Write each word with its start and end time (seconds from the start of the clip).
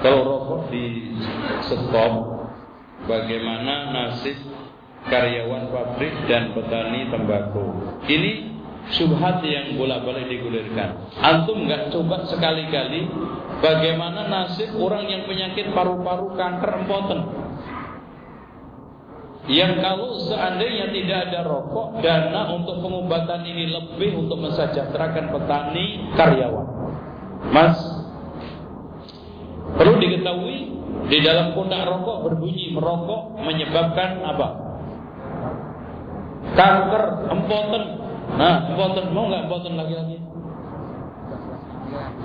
Kalau 0.00 0.20
rokok 0.24 0.72
di 0.72 1.12
stop, 1.68 2.12
bagaimana 3.04 3.92
nasib 3.92 4.36
karyawan 5.12 5.68
pabrik 5.68 6.14
dan 6.24 6.56
petani 6.56 7.12
tembakau? 7.12 8.00
Ini 8.08 8.48
subhat 8.96 9.44
yang 9.44 9.76
bolak-balik 9.76 10.24
digulirkan. 10.32 11.12
Antum 11.20 11.68
nggak 11.68 11.92
coba 11.92 12.24
sekali-kali 12.32 13.12
bagaimana 13.60 14.24
nasib 14.24 14.72
orang 14.80 15.04
yang 15.04 15.22
penyakit 15.28 15.68
paru-paru 15.76 16.32
kanker 16.32 16.70
empoten. 16.80 17.20
Yang 19.50 19.82
kalau 19.82 20.14
seandainya 20.30 20.94
tidak 20.94 21.18
ada 21.28 21.40
rokok, 21.42 21.98
dana 22.04 22.54
untuk 22.54 22.80
pengobatan 22.86 23.42
ini 23.42 23.72
lebih 23.72 24.16
untuk 24.22 24.38
mensejahterakan 24.46 25.32
petani 25.32 26.14
karyawan. 26.14 26.66
Mas, 27.50 27.76
perlu 29.80 29.96
diketahui 29.96 30.58
di 31.08 31.18
dalam 31.24 31.56
pundak 31.56 31.88
rokok 31.88 32.28
berbunyi 32.28 32.76
merokok 32.76 33.40
menyebabkan 33.40 34.20
apa? 34.20 34.48
Kanker, 36.52 37.04
empoten, 37.32 37.84
Nah, 38.36 38.70
empoten 38.70 39.10
mau 39.10 39.26
nggak 39.26 39.48
empoten 39.48 39.74
lagi-lagi? 39.74 40.18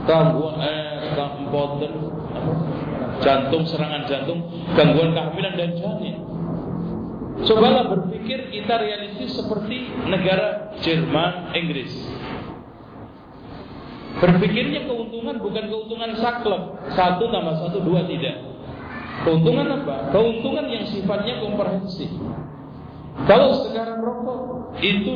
Gangguan 0.06 0.62
eh 0.62 1.18
empoten 1.18 1.94
jantung 3.24 3.64
serangan 3.66 4.06
jantung, 4.06 4.44
gangguan 4.78 5.16
kehamilan 5.16 5.54
dan 5.58 5.72
janin. 5.80 6.16
Cobalah 7.46 7.90
berpikir 7.90 8.54
kita 8.54 8.80
realistis 8.80 9.36
seperti 9.40 9.92
negara 10.08 10.76
Jerman, 10.84 11.56
Inggris. 11.58 11.92
Berpikirnya 14.16 14.88
keuntungan 14.88 15.36
bukan 15.44 15.66
keuntungan 15.68 16.12
saklek. 16.20 16.64
Satu 16.96 17.28
tambah 17.28 17.56
satu 17.68 17.84
dua 17.84 18.08
tidak. 18.08 18.40
Keuntungan 19.28 19.68
apa? 19.84 20.16
Keuntungan 20.16 20.66
yang 20.72 20.86
sifatnya 20.88 21.44
komprehensif. 21.44 22.12
Kalau 23.26 23.64
sekarang 23.64 24.04
rokok 24.04 24.40
Itu 24.84 25.14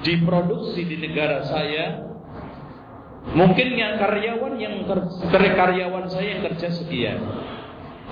diproduksi 0.00 0.88
di 0.88 0.96
negara 0.96 1.44
saya 1.44 2.08
mungkin 3.36 3.76
yang 3.76 4.00
karyawan 4.00 4.56
yang 4.56 4.88
kerja 4.88 5.52
karyawan 5.52 6.08
saya 6.08 6.26
yang 6.32 6.42
kerja 6.48 6.72
sekian 6.72 7.20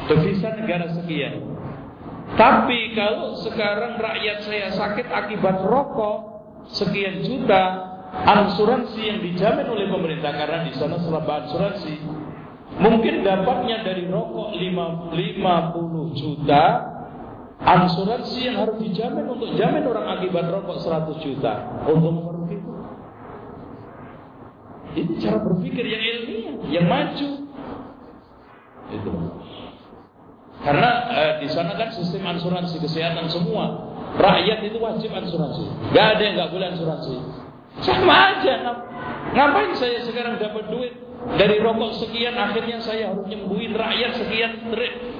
devisa 0.06 0.55
negara 0.55 0.87
sekian. 0.95 1.43
Tapi 2.37 2.93
kalau 2.93 3.41
sekarang 3.41 3.97
rakyat 3.97 4.45
saya 4.45 4.69
sakit 4.77 5.09
akibat 5.09 5.65
rokok 5.65 6.19
sekian 6.70 7.25
juta 7.25 7.97
asuransi 8.12 9.01
yang 9.01 9.19
dijamin 9.20 9.67
oleh 9.69 9.87
pemerintah 9.89 10.33
karena 10.33 10.64
di 10.64 10.73
sana 10.77 10.97
selama 11.01 11.48
asuransi 11.48 11.95
mungkin 12.78 13.27
dapatnya 13.27 13.84
dari 13.84 14.09
rokok 14.09 14.55
50 14.56 15.12
juta 16.17 16.65
Asuransi 17.59 18.47
yang 18.47 18.62
harus 18.62 18.78
dijamin 18.78 19.27
untuk 19.27 19.50
jamin 19.59 19.83
orang 19.83 20.15
akibat 20.15 20.47
rokok 20.47 20.78
100 20.78 21.27
juta 21.27 21.83
untuk 21.91 22.15
memenuhi 22.15 22.55
itu. 22.55 22.70
Ini 24.95 25.12
cara 25.19 25.43
berpikir 25.43 25.83
yang 25.83 26.03
ilmiah, 26.03 26.55
yang 26.70 26.87
maju. 26.87 27.28
Itu. 28.95 29.11
Karena 30.62 30.91
eh, 31.11 31.33
di 31.43 31.48
sana 31.50 31.75
kan 31.75 31.91
sistem 31.98 32.31
asuransi 32.31 32.78
kesehatan 32.78 33.27
semua. 33.27 33.91
Rakyat 34.15 34.62
itu 34.62 34.78
wajib 34.78 35.11
asuransi. 35.11 35.67
Gak 35.91 36.06
ada 36.15 36.22
yang 36.22 36.34
gak 36.39 36.50
boleh 36.55 36.69
asuransi. 36.78 37.15
Sama 37.83 38.34
aja. 38.34 38.55
Ngapain 39.34 39.73
saya 39.77 40.03
sekarang 40.03 40.41
dapat 40.41 40.67
duit 40.73 40.93
dari 41.37 41.61
rokok 41.61 42.01
sekian 42.01 42.34
akhirnya 42.39 42.81
saya 42.81 43.12
harus 43.12 43.27
nyembuhin 43.29 43.77
rakyat 43.77 44.12
sekian 44.17 44.73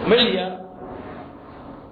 miliar 0.09 0.69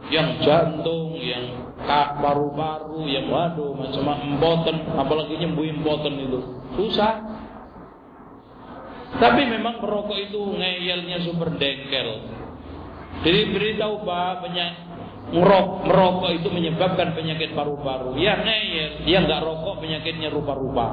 yang 0.07 0.39
jantung, 0.39 1.19
yang 1.19 1.75
paru-paru, 2.23 3.11
yang 3.11 3.27
waduh 3.27 3.75
macam 3.75 4.07
empoten, 4.23 4.87
apalagi 4.95 5.35
nyembuhin 5.43 5.83
empoten 5.83 6.15
itu 6.15 6.41
susah. 6.79 7.15
Tapi 9.17 9.43
memang 9.49 9.83
merokok 9.83 10.19
itu 10.19 10.41
ngeyelnya 10.57 11.25
super 11.27 11.51
dengkel. 11.57 12.31
Jadi 13.25 13.41
beritahu 13.51 14.05
pak 14.05 14.45
banyak 14.45 14.86
ngerok, 15.27 15.67
merokok 15.91 16.31
itu 16.35 16.49
menyebabkan 16.51 17.15
penyakit 17.15 17.55
paru-paru. 17.55 18.15
Ya 18.19 18.39
ngeyel, 18.39 19.07
ya 19.07 19.19
nggak 19.27 19.43
rokok 19.43 19.83
penyakitnya 19.83 20.31
rupa-rupa. 20.31 20.87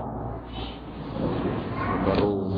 Baru 2.03 2.52